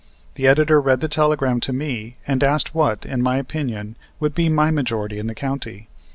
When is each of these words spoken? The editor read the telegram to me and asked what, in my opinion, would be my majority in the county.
The 0.33 0.47
editor 0.47 0.81
read 0.81 0.99
the 0.99 1.07
telegram 1.07 1.59
to 1.59 1.71
me 1.71 2.15
and 2.27 2.43
asked 2.43 2.73
what, 2.73 3.05
in 3.05 3.21
my 3.21 3.37
opinion, 3.37 3.97
would 4.19 4.33
be 4.33 4.49
my 4.49 4.71
majority 4.71 5.19
in 5.19 5.27
the 5.27 5.35
county. 5.35 5.89